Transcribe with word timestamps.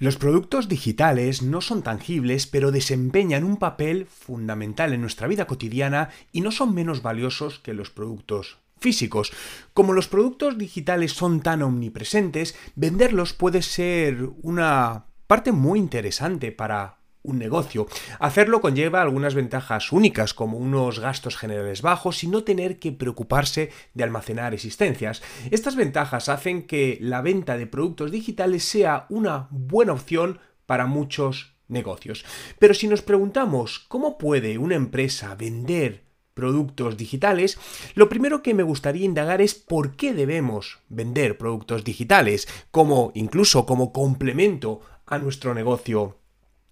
Los 0.00 0.16
productos 0.16 0.66
digitales 0.66 1.42
no 1.42 1.60
son 1.60 1.82
tangibles, 1.82 2.46
pero 2.46 2.72
desempeñan 2.72 3.44
un 3.44 3.58
papel 3.58 4.06
fundamental 4.06 4.94
en 4.94 5.02
nuestra 5.02 5.26
vida 5.26 5.46
cotidiana 5.46 6.08
y 6.32 6.40
no 6.40 6.52
son 6.52 6.74
menos 6.74 7.02
valiosos 7.02 7.58
que 7.58 7.74
los 7.74 7.90
productos 7.90 8.56
físicos. 8.78 9.30
Como 9.74 9.92
los 9.92 10.08
productos 10.08 10.56
digitales 10.56 11.12
son 11.12 11.42
tan 11.42 11.60
omnipresentes, 11.60 12.56
venderlos 12.76 13.34
puede 13.34 13.60
ser 13.60 14.30
una 14.40 15.04
parte 15.26 15.52
muy 15.52 15.78
interesante 15.78 16.50
para 16.50 16.99
un 17.22 17.38
negocio. 17.38 17.86
Hacerlo 18.18 18.60
conlleva 18.60 19.02
algunas 19.02 19.34
ventajas 19.34 19.92
únicas, 19.92 20.34
como 20.34 20.58
unos 20.58 21.00
gastos 21.00 21.36
generales 21.36 21.82
bajos 21.82 22.24
y 22.24 22.28
no 22.28 22.44
tener 22.44 22.78
que 22.78 22.92
preocuparse 22.92 23.70
de 23.94 24.04
almacenar 24.04 24.54
existencias. 24.54 25.22
Estas 25.50 25.76
ventajas 25.76 26.28
hacen 26.28 26.66
que 26.66 26.98
la 27.00 27.20
venta 27.22 27.56
de 27.56 27.66
productos 27.66 28.10
digitales 28.10 28.64
sea 28.64 29.06
una 29.08 29.48
buena 29.50 29.92
opción 29.92 30.40
para 30.66 30.86
muchos 30.86 31.56
negocios. 31.68 32.24
Pero 32.58 32.74
si 32.74 32.88
nos 32.88 33.02
preguntamos 33.02 33.78
cómo 33.88 34.18
puede 34.18 34.58
una 34.58 34.74
empresa 34.74 35.34
vender 35.34 36.04
productos 36.34 36.96
digitales, 36.96 37.58
lo 37.94 38.08
primero 38.08 38.42
que 38.42 38.54
me 38.54 38.62
gustaría 38.62 39.04
indagar 39.04 39.40
es 39.40 39.54
por 39.54 39.96
qué 39.96 40.14
debemos 40.14 40.78
vender 40.88 41.36
productos 41.36 41.84
digitales, 41.84 42.48
como 42.70 43.12
incluso 43.14 43.66
como 43.66 43.92
complemento 43.92 44.80
a 45.06 45.18
nuestro 45.18 45.54
negocio 45.54 46.19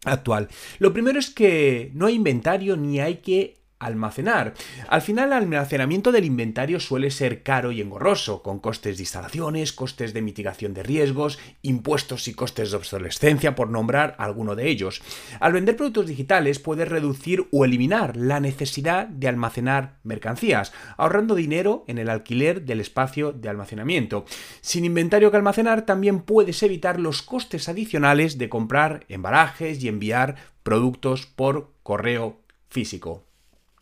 actual. 0.04 0.48
Lo 0.78 0.92
primero 0.92 1.18
es 1.18 1.30
que 1.30 1.90
no 1.94 2.06
hay 2.06 2.14
inventario 2.14 2.76
ni 2.76 3.00
hay 3.00 3.16
que 3.16 3.58
almacenar. 3.78 4.54
Al 4.88 5.02
final, 5.02 5.28
el 5.28 5.34
almacenamiento 5.34 6.12
del 6.12 6.24
inventario 6.24 6.80
suele 6.80 7.10
ser 7.10 7.42
caro 7.42 7.72
y 7.72 7.80
engorroso, 7.80 8.42
con 8.42 8.58
costes 8.58 8.96
de 8.96 9.02
instalaciones, 9.02 9.72
costes 9.72 10.12
de 10.12 10.22
mitigación 10.22 10.74
de 10.74 10.82
riesgos, 10.82 11.38
impuestos 11.62 12.28
y 12.28 12.34
costes 12.34 12.70
de 12.70 12.76
obsolescencia, 12.76 13.54
por 13.54 13.70
nombrar 13.70 14.16
alguno 14.18 14.56
de 14.56 14.68
ellos. 14.68 15.00
Al 15.40 15.52
vender 15.52 15.76
productos 15.76 16.06
digitales 16.06 16.58
puedes 16.58 16.88
reducir 16.88 17.46
o 17.52 17.64
eliminar 17.64 18.16
la 18.16 18.40
necesidad 18.40 19.06
de 19.06 19.28
almacenar 19.28 19.98
mercancías, 20.02 20.72
ahorrando 20.96 21.34
dinero 21.34 21.84
en 21.86 21.98
el 21.98 22.10
alquiler 22.10 22.62
del 22.62 22.80
espacio 22.80 23.32
de 23.32 23.48
almacenamiento. 23.48 24.24
Sin 24.60 24.84
inventario 24.84 25.30
que 25.30 25.36
almacenar, 25.36 25.86
también 25.86 26.20
puedes 26.20 26.62
evitar 26.62 26.98
los 26.98 27.22
costes 27.22 27.68
adicionales 27.68 28.38
de 28.38 28.48
comprar 28.48 29.04
embalajes 29.08 29.82
y 29.82 29.88
enviar 29.88 30.36
productos 30.62 31.26
por 31.26 31.72
correo 31.82 32.40
físico. 32.68 33.27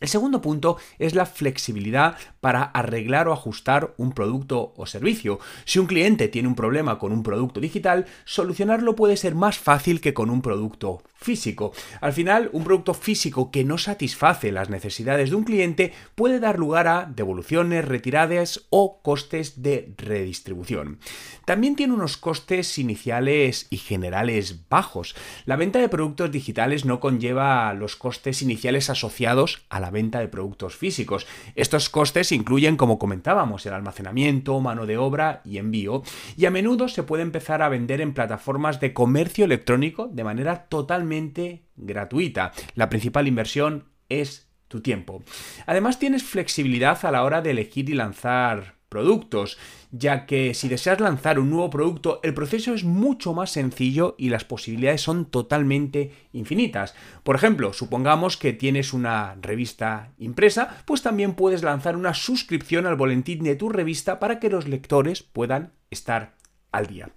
El 0.00 0.08
segundo 0.08 0.40
punto 0.40 0.78
es 0.98 1.14
la 1.14 1.26
flexibilidad 1.26 2.16
para 2.40 2.62
arreglar 2.62 3.28
o 3.28 3.34
ajustar 3.34 3.92
un 3.98 4.12
producto 4.12 4.72
o 4.76 4.86
servicio. 4.86 5.40
Si 5.66 5.78
un 5.78 5.86
cliente 5.86 6.28
tiene 6.28 6.48
un 6.48 6.54
problema 6.54 6.98
con 6.98 7.12
un 7.12 7.22
producto 7.22 7.60
digital, 7.60 8.06
solucionarlo 8.24 8.96
puede 8.96 9.18
ser 9.18 9.34
más 9.34 9.58
fácil 9.58 10.00
que 10.00 10.14
con 10.14 10.30
un 10.30 10.40
producto 10.40 11.02
físico. 11.16 11.72
Al 12.00 12.14
final, 12.14 12.48
un 12.54 12.64
producto 12.64 12.94
físico 12.94 13.50
que 13.50 13.62
no 13.62 13.76
satisface 13.76 14.52
las 14.52 14.70
necesidades 14.70 15.28
de 15.28 15.36
un 15.36 15.44
cliente 15.44 15.92
puede 16.14 16.40
dar 16.40 16.58
lugar 16.58 16.88
a 16.88 17.04
devoluciones, 17.04 17.84
retiradas 17.84 18.66
o 18.70 19.02
costes 19.02 19.62
de 19.62 19.92
redistribución. 19.98 20.98
También 21.44 21.76
tiene 21.76 21.92
unos 21.92 22.16
costes 22.16 22.78
iniciales 22.78 23.66
y 23.68 23.76
generales 23.76 24.68
bajos. 24.70 25.14
La 25.44 25.56
venta 25.56 25.78
de 25.78 25.90
productos 25.90 26.32
digitales 26.32 26.86
no 26.86 27.00
conlleva 27.00 27.74
los 27.74 27.96
costes 27.96 28.40
iniciales 28.40 28.88
asociados 28.88 29.62
a 29.68 29.78
la 29.80 29.89
venta 29.90 30.20
de 30.20 30.28
productos 30.28 30.76
físicos. 30.76 31.26
Estos 31.54 31.88
costes 31.88 32.32
incluyen, 32.32 32.76
como 32.76 32.98
comentábamos, 32.98 33.66
el 33.66 33.74
almacenamiento, 33.74 34.60
mano 34.60 34.86
de 34.86 34.98
obra 34.98 35.42
y 35.44 35.58
envío, 35.58 36.02
y 36.36 36.46
a 36.46 36.50
menudo 36.50 36.88
se 36.88 37.02
puede 37.02 37.22
empezar 37.22 37.62
a 37.62 37.68
vender 37.68 38.00
en 38.00 38.14
plataformas 38.14 38.80
de 38.80 38.92
comercio 38.92 39.44
electrónico 39.44 40.08
de 40.08 40.24
manera 40.24 40.66
totalmente 40.68 41.64
gratuita. 41.76 42.52
La 42.74 42.88
principal 42.88 43.28
inversión 43.28 43.84
es 44.08 44.50
tu 44.68 44.80
tiempo. 44.80 45.22
Además 45.66 45.98
tienes 45.98 46.22
flexibilidad 46.22 47.04
a 47.04 47.10
la 47.10 47.24
hora 47.24 47.42
de 47.42 47.50
elegir 47.50 47.90
y 47.90 47.94
lanzar 47.94 48.79
productos, 48.90 49.56
ya 49.90 50.26
que 50.26 50.52
si 50.52 50.68
deseas 50.68 51.00
lanzar 51.00 51.38
un 51.38 51.48
nuevo 51.48 51.70
producto, 51.70 52.20
el 52.22 52.34
proceso 52.34 52.74
es 52.74 52.84
mucho 52.84 53.32
más 53.32 53.50
sencillo 53.50 54.16
y 54.18 54.28
las 54.28 54.44
posibilidades 54.44 55.00
son 55.00 55.24
totalmente 55.24 56.12
infinitas. 56.34 56.94
Por 57.22 57.36
ejemplo, 57.36 57.72
supongamos 57.72 58.36
que 58.36 58.52
tienes 58.52 58.92
una 58.92 59.36
revista 59.40 60.12
impresa, 60.18 60.82
pues 60.84 61.00
también 61.00 61.34
puedes 61.34 61.62
lanzar 61.62 61.96
una 61.96 62.12
suscripción 62.12 62.84
al 62.84 62.96
boletín 62.96 63.44
de 63.44 63.56
tu 63.56 63.70
revista 63.70 64.18
para 64.18 64.38
que 64.38 64.50
los 64.50 64.68
lectores 64.68 65.22
puedan 65.22 65.72
estar 65.90 66.34
al 66.72 66.86
día. 66.86 67.10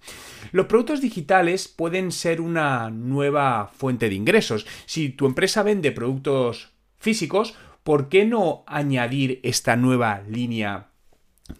Los 0.52 0.66
productos 0.66 1.00
digitales 1.00 1.68
pueden 1.68 2.12
ser 2.12 2.40
una 2.40 2.90
nueva 2.90 3.70
fuente 3.74 4.08
de 4.08 4.14
ingresos. 4.14 4.66
Si 4.86 5.10
tu 5.10 5.26
empresa 5.26 5.62
vende 5.62 5.92
productos 5.92 6.72
físicos, 6.98 7.54
¿por 7.82 8.08
qué 8.08 8.24
no 8.24 8.64
añadir 8.66 9.40
esta 9.42 9.76
nueva 9.76 10.22
línea 10.28 10.93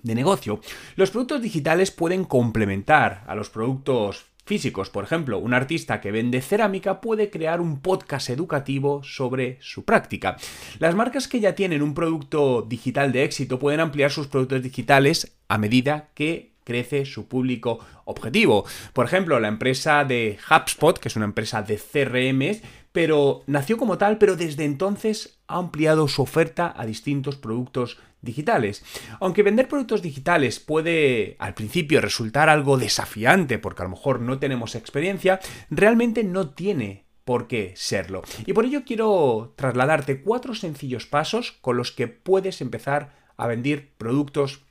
de 0.02 0.14
negocio? 0.14 0.60
Los 0.96 1.10
productos 1.10 1.42
digitales 1.42 1.90
pueden 1.90 2.24
complementar 2.24 3.24
a 3.26 3.34
los 3.34 3.50
productos 3.50 4.26
físicos. 4.44 4.90
Por 4.90 5.04
ejemplo, 5.04 5.38
un 5.38 5.54
artista 5.54 6.00
que 6.00 6.12
vende 6.12 6.42
cerámica 6.42 7.00
puede 7.00 7.30
crear 7.30 7.60
un 7.60 7.80
podcast 7.80 8.30
educativo 8.30 9.02
sobre 9.02 9.58
su 9.60 9.84
práctica. 9.84 10.36
Las 10.78 10.94
marcas 10.94 11.28
que 11.28 11.40
ya 11.40 11.54
tienen 11.54 11.82
un 11.82 11.94
producto 11.94 12.62
digital 12.62 13.12
de 13.12 13.24
éxito 13.24 13.58
pueden 13.58 13.80
ampliar 13.80 14.10
sus 14.10 14.26
productos 14.26 14.62
digitales 14.62 15.36
a 15.48 15.58
medida 15.58 16.10
que 16.14 16.52
crece 16.64 17.04
su 17.04 17.28
público 17.28 17.78
objetivo. 18.06 18.64
Por 18.92 19.06
ejemplo, 19.06 19.38
la 19.38 19.48
empresa 19.48 20.04
de 20.04 20.38
HubSpot, 20.50 20.98
que 20.98 21.08
es 21.08 21.16
una 21.16 21.26
empresa 21.26 21.62
de 21.62 21.76
CRM, 21.78 22.60
pero 22.94 23.42
nació 23.48 23.76
como 23.76 23.98
tal, 23.98 24.18
pero 24.18 24.36
desde 24.36 24.64
entonces 24.64 25.40
ha 25.48 25.58
ampliado 25.58 26.06
su 26.06 26.22
oferta 26.22 26.72
a 26.76 26.86
distintos 26.86 27.34
productos 27.34 27.98
digitales. 28.22 28.84
Aunque 29.18 29.42
vender 29.42 29.66
productos 29.66 30.00
digitales 30.00 30.60
puede 30.60 31.34
al 31.40 31.54
principio 31.54 32.00
resultar 32.00 32.48
algo 32.48 32.78
desafiante 32.78 33.58
porque 33.58 33.82
a 33.82 33.86
lo 33.86 33.90
mejor 33.90 34.20
no 34.20 34.38
tenemos 34.38 34.76
experiencia, 34.76 35.40
realmente 35.70 36.22
no 36.22 36.50
tiene 36.50 37.04
por 37.24 37.48
qué 37.48 37.72
serlo. 37.74 38.22
Y 38.46 38.52
por 38.52 38.64
ello 38.64 38.84
quiero 38.86 39.54
trasladarte 39.56 40.22
cuatro 40.22 40.54
sencillos 40.54 41.04
pasos 41.04 41.50
con 41.62 41.76
los 41.76 41.90
que 41.90 42.06
puedes 42.06 42.60
empezar 42.60 43.10
a 43.36 43.48
vender 43.48 43.88
productos 43.98 44.63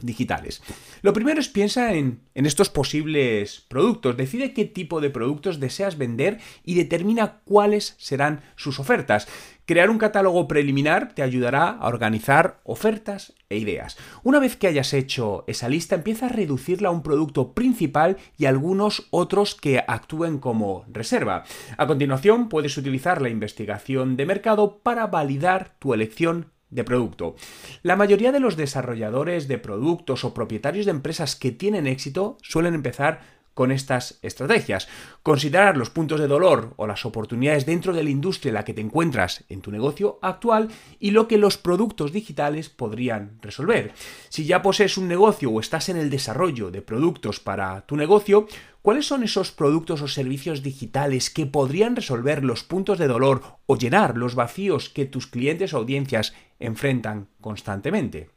digitales. 0.00 0.62
Lo 1.02 1.12
primero 1.12 1.40
es 1.40 1.48
piensa 1.48 1.94
en, 1.94 2.20
en, 2.34 2.46
estos 2.46 2.70
posibles 2.70 3.66
productos, 3.68 4.16
decide 4.16 4.52
qué 4.52 4.64
tipo 4.64 5.00
de 5.00 5.10
productos 5.10 5.60
deseas 5.60 5.98
vender 5.98 6.38
y 6.64 6.74
determina 6.74 7.40
cuáles 7.44 7.94
serán 7.98 8.42
sus 8.56 8.78
ofertas. 8.78 9.28
Crear 9.66 9.90
un 9.90 9.98
catálogo 9.98 10.48
preliminar 10.48 11.14
te 11.14 11.22
ayudará 11.22 11.68
a 11.68 11.86
organizar 11.86 12.60
ofertas 12.64 13.34
e 13.48 13.56
ideas. 13.58 13.96
Una 14.24 14.40
vez 14.40 14.56
que 14.56 14.66
hayas 14.66 14.92
hecho 14.94 15.44
esa 15.46 15.68
lista, 15.68 15.94
empieza 15.94 16.26
a 16.26 16.30
reducirla 16.30 16.88
a 16.88 16.92
un 16.92 17.02
producto 17.02 17.52
principal 17.52 18.16
y 18.36 18.46
algunos 18.46 19.06
otros 19.10 19.54
que 19.54 19.78
actúen 19.86 20.38
como 20.38 20.84
reserva. 20.88 21.44
A 21.76 21.86
continuación, 21.86 22.48
puedes 22.48 22.76
utilizar 22.76 23.22
la 23.22 23.28
investigación 23.28 24.16
de 24.16 24.26
mercado 24.26 24.80
para 24.82 25.06
validar 25.06 25.76
tu 25.78 25.94
elección 25.94 26.46
de 26.70 26.84
producto. 26.84 27.36
La 27.82 27.96
mayoría 27.96 28.32
de 28.32 28.40
los 28.40 28.56
desarrolladores 28.56 29.48
de 29.48 29.58
productos 29.58 30.24
o 30.24 30.34
propietarios 30.34 30.86
de 30.86 30.92
empresas 30.92 31.36
que 31.36 31.52
tienen 31.52 31.86
éxito 31.86 32.38
suelen 32.42 32.74
empezar 32.74 33.40
con 33.54 33.72
estas 33.72 34.18
estrategias. 34.22 34.88
Considerar 35.22 35.76
los 35.76 35.90
puntos 35.90 36.20
de 36.20 36.28
dolor 36.28 36.72
o 36.76 36.86
las 36.86 37.04
oportunidades 37.04 37.66
dentro 37.66 37.92
de 37.92 38.02
la 38.02 38.08
industria 38.08 38.50
en 38.50 38.54
la 38.54 38.64
que 38.64 38.74
te 38.74 38.80
encuentras 38.80 39.44
en 39.48 39.60
tu 39.60 39.70
negocio 39.70 40.18
actual 40.22 40.68
y 40.98 41.10
lo 41.10 41.28
que 41.28 41.36
los 41.36 41.58
productos 41.58 42.12
digitales 42.12 42.70
podrían 42.70 43.38
resolver. 43.42 43.92
Si 44.28 44.46
ya 44.46 44.62
posees 44.62 44.96
un 44.96 45.08
negocio 45.08 45.50
o 45.50 45.60
estás 45.60 45.88
en 45.88 45.96
el 45.96 46.08
desarrollo 46.10 46.70
de 46.70 46.80
productos 46.80 47.40
para 47.40 47.82
tu 47.82 47.96
negocio, 47.96 48.46
¿cuáles 48.82 49.06
son 49.06 49.24
esos 49.24 49.52
productos 49.52 50.00
o 50.00 50.08
servicios 50.08 50.62
digitales 50.62 51.28
que 51.28 51.44
podrían 51.44 51.96
resolver 51.96 52.44
los 52.44 52.62
puntos 52.62 52.98
de 52.98 53.08
dolor 53.08 53.42
o 53.66 53.76
llenar 53.76 54.16
los 54.16 54.34
vacíos 54.34 54.88
que 54.88 55.04
tus 55.04 55.26
clientes 55.26 55.74
o 55.74 55.76
audiencias 55.76 56.32
enfrentan 56.60 57.28
constantemente? 57.40 58.30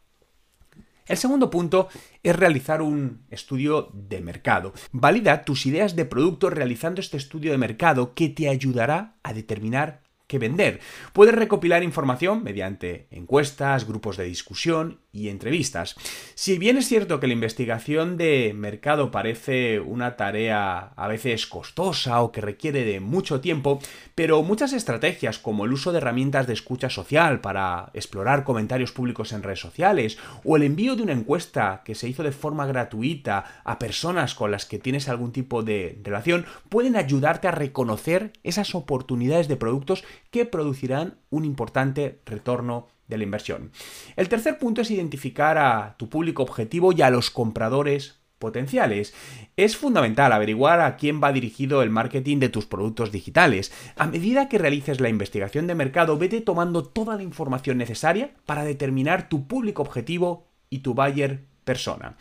El 1.06 1.18
segundo 1.18 1.50
punto 1.50 1.90
es 2.24 2.36
realizar 2.36 2.82
un 2.82 3.26
estudio 3.30 3.90
de 3.94 4.22
mercado. 4.22 4.74
Valida 4.94 5.44
tus 5.44 5.66
ideas 5.66 5.98
de 5.98 6.06
producto 6.06 6.50
realizando 6.50 7.02
este 7.02 7.18
estudio 7.18 7.52
de 7.52 7.58
mercado 7.58 8.14
que 8.14 8.30
te 8.30 8.48
ayudará 8.48 9.18
a 9.22 9.34
determinar 9.34 10.02
qué 10.28 10.40
vender. 10.40 10.80
Puedes 11.12 11.36
recopilar 11.36 11.84
información 11.84 12.42
mediante 12.42 13.08
encuestas, 13.12 13.86
grupos 13.86 14.16
de 14.16 14.24
discusión 14.24 15.03
y 15.14 15.30
entrevistas. 15.30 15.96
Si 16.34 16.58
bien 16.58 16.76
es 16.76 16.88
cierto 16.88 17.20
que 17.20 17.28
la 17.28 17.34
investigación 17.34 18.18
de 18.18 18.52
mercado 18.56 19.12
parece 19.12 19.80
una 19.80 20.18
tarea 20.18 20.92
a 20.96 21.08
veces 21.08 21.46
costosa 21.46 22.24
o 22.24 22.32
que 22.32 22.42
requiere 22.42 22.84
de 22.84 23.00
mucho 23.00 23.40
tiempo, 23.40 23.80
pero 24.16 24.42
muchas 24.42 24.74
estrategias 24.74 25.38
como 25.38 25.66
el 25.66 25.74
uso 25.74 25.92
de 25.92 26.00
herramientas 26.00 26.48
de 26.48 26.54
escucha 26.54 26.90
social 26.90 27.42
para 27.42 27.92
explorar 27.94 28.44
comentarios 28.44 28.92
públicos 28.92 29.34
en 29.34 29.44
redes 29.44 29.60
sociales 29.60 30.18
o 30.44 30.58
el 30.58 30.64
envío 30.64 30.96
de 30.96 31.04
una 31.04 31.14
encuesta 31.14 31.84
que 31.86 31.94
se 31.94 32.10
hizo 32.10 32.24
de 32.24 32.32
forma 32.32 32.66
gratuita 32.66 33.62
a 33.64 33.78
personas 33.78 34.34
con 34.34 34.50
las 34.50 34.66
que 34.66 34.80
tienes 34.80 35.10
algún 35.10 35.32
tipo 35.32 35.62
de 35.62 36.00
relación 36.04 36.48
pueden 36.70 36.96
ayudarte 36.96 37.48
a 37.48 37.52
reconocer 37.52 38.34
esas 38.44 38.74
oportunidades 38.74 39.48
de 39.48 39.58
productos 39.58 40.04
que 40.32 40.46
producirán 40.46 41.20
un 41.30 41.46
importante 41.46 42.20
retorno 42.26 42.88
de 43.08 43.18
la 43.18 43.24
inversión. 43.24 43.72
El 44.16 44.30
tercer 44.30 44.58
punto 44.58 44.82
es 44.82 44.92
identificar 44.92 45.58
a 45.58 45.96
tu 45.98 46.10
público 46.10 46.44
objetivo 46.44 46.92
y 46.94 47.02
a 47.02 47.10
los 47.10 47.30
compradores 47.30 48.20
potenciales. 48.44 49.14
Es 49.56 49.78
fundamental 49.78 50.34
averiguar 50.34 50.82
a 50.82 50.98
quién 50.98 51.24
va 51.24 51.32
dirigido 51.32 51.82
el 51.82 51.90
marketing 51.90 52.40
de 52.40 52.50
tus 52.50 52.66
productos 52.66 53.10
digitales. 53.10 53.72
A 53.96 54.06
medida 54.08 54.50
que 54.50 54.58
realices 54.58 55.00
la 55.00 55.08
investigación 55.08 55.66
de 55.66 55.76
mercado, 55.76 56.18
vete 56.18 56.42
tomando 56.42 56.84
toda 56.84 57.16
la 57.16 57.24
información 57.24 57.78
necesaria 57.78 58.32
para 58.46 58.66
determinar 58.66 59.30
tu 59.30 59.48
público 59.48 59.82
objetivo 59.82 60.48
y 60.70 60.80
tu 60.80 60.94
buyer 60.94 61.46
persona. 61.64 62.16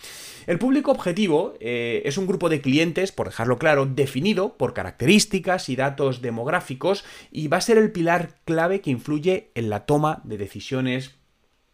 El 0.46 0.58
público 0.58 0.90
objetivo 0.90 1.54
eh, 1.60 2.02
es 2.04 2.18
un 2.18 2.26
grupo 2.26 2.48
de 2.48 2.60
clientes, 2.60 3.12
por 3.12 3.28
dejarlo 3.28 3.58
claro, 3.58 3.86
definido 3.86 4.56
por 4.56 4.74
características 4.74 5.68
y 5.68 5.76
datos 5.76 6.22
demográficos 6.22 7.04
y 7.30 7.48
va 7.48 7.58
a 7.58 7.62
ser 7.62 7.78
el 7.78 7.92
pilar 7.92 8.36
clave 8.44 8.80
que 8.80 8.90
influye 8.90 9.50
en 9.54 9.70
la 9.70 9.86
toma 9.86 10.20
de 10.24 10.38
decisiones 10.38 11.16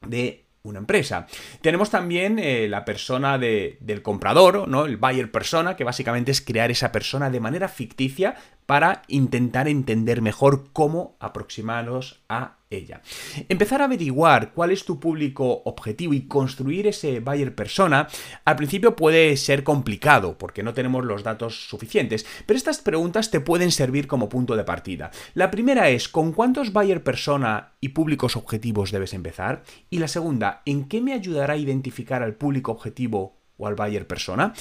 de 0.06 0.44
una 0.62 0.79
empresa. 0.79 1.26
Tenemos 1.61 1.91
también 1.91 2.38
eh, 2.38 2.69
la 2.69 2.85
persona 2.85 3.38
del 3.38 4.03
comprador, 4.03 4.69
¿no? 4.69 4.85
El 4.85 4.97
buyer 4.97 5.31
persona, 5.31 5.76
que 5.76 5.85
básicamente 5.85 6.31
es 6.31 6.41
crear 6.41 6.70
esa 6.70 6.93
persona 6.93 7.31
de 7.31 7.41
manera 7.41 7.69
ficticia 7.69 8.37
para 8.69 9.00
intentar 9.09 9.67
entender 9.67 10.20
mejor 10.20 10.67
cómo 10.75 11.17
aproximaros 11.20 12.20
a 12.29 12.59
ella. 12.69 13.00
Empezar 13.49 13.81
a 13.81 13.87
averiguar 13.87 14.53
cuál 14.53 14.73
es 14.73 14.85
tu 14.85 15.00
público 15.00 15.62
objetivo 15.65 16.12
y 16.12 16.29
construir 16.29 16.87
ese 16.87 17.20
buyer 17.20 17.55
persona 17.55 18.09
al 18.44 18.56
principio 18.56 18.94
puede 18.94 19.38
ser 19.38 19.65
complicado 19.65 20.37
porque 20.37 20.62
no 20.62 20.75
tenemos 20.75 21.03
los 21.06 21.23
datos 21.23 21.67
suficientes, 21.67 22.26
pero 22.44 22.59
estas 22.59 22.82
preguntas 22.82 23.31
te 23.31 23.41
pueden 23.41 23.70
servir 23.70 24.06
como 24.06 24.29
punto 24.29 24.55
de 24.55 24.65
partida. 24.65 25.12
La 25.32 25.50
primera 25.50 25.88
es 25.88 26.11
¿con 26.11 26.32
cuántos 26.35 26.70
buyer 26.70 27.03
persona 27.03 27.73
y 27.81 27.88
públicos 27.88 28.37
objetivos 28.37 28.91
debes 28.91 29.15
empezar? 29.15 29.62
Y 29.88 29.99
la 29.99 30.09
segunda, 30.09 30.61
¿en 30.67 30.88
qué 30.88 31.00
me 31.00 31.15
ayudará 31.15 31.55
a 31.55 31.56
identificar 31.56 32.23
al 32.23 32.35
público 32.35 32.73
objetivo 32.73 33.38
o 33.56 33.67
al 33.67 33.76
buyer 33.76 34.06
persona? 34.06 34.53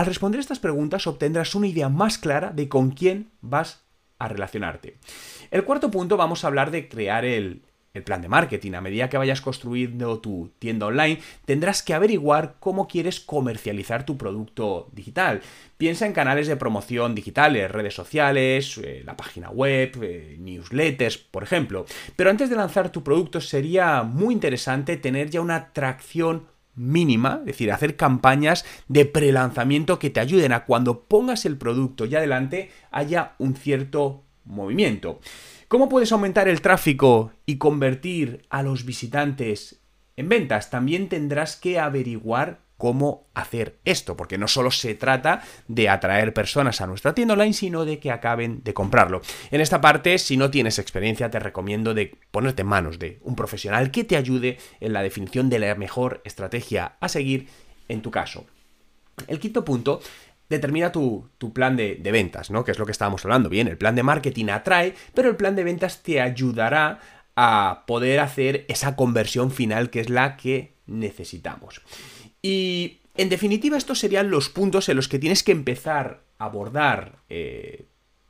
Al 0.00 0.06
responder 0.06 0.40
estas 0.40 0.58
preguntas 0.58 1.06
obtendrás 1.06 1.54
una 1.54 1.66
idea 1.66 1.90
más 1.90 2.16
clara 2.16 2.52
de 2.52 2.70
con 2.70 2.92
quién 2.92 3.32
vas 3.42 3.84
a 4.18 4.28
relacionarte. 4.28 4.96
El 5.50 5.64
cuarto 5.64 5.90
punto 5.90 6.16
vamos 6.16 6.42
a 6.42 6.46
hablar 6.46 6.70
de 6.70 6.88
crear 6.88 7.26
el, 7.26 7.66
plan 8.06 8.22
de 8.22 8.28
marketing. 8.28 8.72
A 8.72 8.80
medida 8.80 9.10
que 9.10 9.18
vayas 9.18 9.42
construyendo 9.42 10.18
tu 10.20 10.52
tienda 10.58 10.86
online, 10.86 11.20
tendrás 11.44 11.82
que 11.82 11.92
averiguar 11.92 12.56
cómo 12.60 12.88
quieres 12.88 13.20
comercializar 13.20 14.06
tu 14.06 14.16
producto 14.16 14.88
digital. 14.92 15.42
Piensa 15.76 16.06
en 16.06 16.14
canales 16.14 16.48
de 16.48 16.56
promoción 16.56 17.14
digitales, 17.14 17.70
redes 17.70 17.92
sociales, 17.92 18.80
eh, 18.82 19.02
la 19.04 19.18
página 19.18 19.50
web, 19.50 19.98
eh, 20.00 20.36
newsletters, 20.40 21.18
por 21.18 21.42
ejemplo. 21.42 21.84
Pero 22.16 22.30
antes 22.30 22.48
de 22.48 22.56
lanzar 22.56 22.90
tu 22.90 23.02
producto 23.02 23.38
sería 23.38 24.02
muy 24.02 24.32
interesante 24.32 24.96
tener 24.96 25.28
ya 25.28 25.42
una 25.42 25.56
atracción 25.56 26.46
mínima, 26.74 27.38
es 27.40 27.46
decir, 27.46 27.72
hacer 27.72 27.96
campañas 27.96 28.64
de 28.88 29.04
prelanzamiento 29.04 29.98
que 29.98 30.10
te 30.10 30.20
ayuden 30.20 30.52
a 30.52 30.64
cuando 30.64 31.04
pongas 31.04 31.44
el 31.44 31.56
producto 31.56 32.04
ya 32.04 32.18
adelante 32.18 32.70
haya 32.90 33.34
un 33.38 33.54
cierto 33.56 34.24
movimiento. 34.44 35.20
¿Cómo 35.68 35.88
puedes 35.88 36.10
aumentar 36.12 36.48
el 36.48 36.60
tráfico 36.62 37.32
y 37.46 37.58
convertir 37.58 38.46
a 38.50 38.62
los 38.62 38.84
visitantes 38.84 39.80
en 40.16 40.28
ventas? 40.28 40.70
También 40.70 41.08
tendrás 41.08 41.56
que 41.56 41.78
averiguar 41.78 42.60
cómo 42.80 43.28
hacer 43.34 43.78
esto, 43.84 44.16
porque 44.16 44.38
no 44.38 44.48
solo 44.48 44.70
se 44.70 44.94
trata 44.94 45.42
de 45.68 45.90
atraer 45.90 46.32
personas 46.32 46.80
a 46.80 46.86
nuestra 46.86 47.14
tienda 47.14 47.34
online, 47.34 47.52
sino 47.52 47.84
de 47.84 48.00
que 48.00 48.10
acaben 48.10 48.62
de 48.64 48.72
comprarlo. 48.74 49.20
En 49.50 49.60
esta 49.60 49.82
parte, 49.82 50.18
si 50.18 50.38
no 50.38 50.50
tienes 50.50 50.78
experiencia, 50.78 51.30
te 51.30 51.38
recomiendo 51.38 51.92
de 51.92 52.16
ponerte 52.30 52.62
en 52.62 52.68
manos 52.68 52.98
de 52.98 53.20
un 53.22 53.36
profesional 53.36 53.90
que 53.90 54.02
te 54.02 54.16
ayude 54.16 54.56
en 54.80 54.94
la 54.94 55.02
definición 55.02 55.50
de 55.50 55.58
la 55.58 55.74
mejor 55.74 56.22
estrategia 56.24 56.96
a 57.00 57.08
seguir 57.10 57.48
en 57.88 58.00
tu 58.00 58.10
caso. 58.10 58.46
El 59.28 59.38
quinto 59.38 59.62
punto 59.62 60.00
determina 60.48 60.90
tu, 60.90 61.28
plan 61.52 61.76
de, 61.76 61.96
de, 61.96 62.12
ventas, 62.12 62.50
¿no? 62.50 62.64
Que 62.64 62.70
es 62.72 62.78
lo 62.78 62.86
que 62.86 62.92
estábamos 62.92 63.22
hablando. 63.26 63.50
Bien, 63.50 63.68
el 63.68 63.76
plan 63.76 63.94
de 63.94 64.02
marketing 64.02 64.46
atrae, 64.46 64.94
pero 65.12 65.28
el 65.28 65.36
plan 65.36 65.54
de 65.54 65.64
ventas 65.64 66.02
te 66.02 66.22
ayudará 66.22 66.98
a 67.36 67.84
poder 67.86 68.20
hacer 68.20 68.64
esa 68.68 68.96
conversión 68.96 69.50
final 69.50 69.90
que 69.90 70.00
es 70.00 70.08
la 70.08 70.38
que 70.38 70.80
necesitamos. 70.90 71.82
Y 72.42 72.98
en 73.14 73.28
definitiva 73.28 73.76
estos 73.76 73.98
serían 73.98 74.30
los 74.30 74.48
puntos 74.48 74.88
en 74.88 74.96
los 74.96 75.08
que 75.08 75.18
tienes 75.18 75.42
que 75.42 75.52
empezar 75.52 76.22
a 76.38 76.46
abordar 76.46 77.18
eh, 77.28 77.86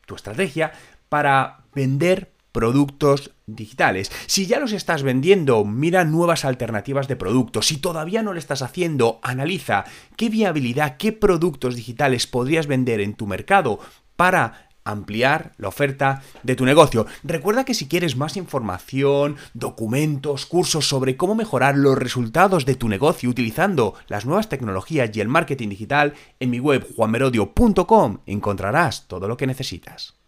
tu 0.07 0.15
estrategia 0.15 0.73
para 1.09 1.65
vender 1.75 2.33
productos 2.53 3.33
digitales. 3.47 4.11
Si 4.27 4.47
ya 4.47 4.59
los 4.59 4.73
estás 4.73 5.03
vendiendo, 5.03 5.65
mira 5.65 6.05
nuevas 6.05 6.45
alternativas 6.45 7.09
de 7.09 7.17
productos. 7.17 7.67
Si 7.67 7.77
todavía 7.77 8.23
no 8.23 8.33
lo 8.33 8.39
estás 8.39 8.63
haciendo, 8.63 9.21
analiza 9.23 9.85
qué 10.17 10.29
viabilidad, 10.29 10.97
qué 10.97 11.13
productos 11.13 11.77
digitales 11.77 12.27
podrías 12.27 12.67
vender 12.67 13.01
en 13.01 13.15
tu 13.15 13.27
mercado 13.27 13.79
para 14.17 14.70
ampliar 14.91 15.53
la 15.59 15.69
oferta 15.69 16.23
de 16.43 16.57
tu 16.57 16.65
negocio. 16.65 17.07
Recuerda 17.23 17.65
que 17.65 17.75
si 17.75 17.89
quieres 17.89 18.17
más 18.17 18.37
información, 18.37 19.37
documentos, 19.55 20.47
cursos 20.47 20.89
sobre 20.89 21.17
cómo 21.17 21.35
mejorar 21.35 21.77
los 21.77 21.99
resultados 21.99 22.67
de 22.67 22.75
tu 22.75 22.89
negocio 22.89 23.31
utilizando 23.31 23.95
las 24.09 24.27
nuevas 24.27 24.49
tecnologías 24.49 25.11
y 25.15 25.21
el 25.21 25.29
marketing 25.29 25.69
digital, 25.69 26.15
en 26.39 26.51
mi 26.51 26.61
web 26.61 26.87
juanmerodio.com 26.95 28.19
encontrarás 28.27 29.09
todo 29.09 29.29
lo 29.29 29.37
que 29.37 29.47
necesitas. 29.47 30.20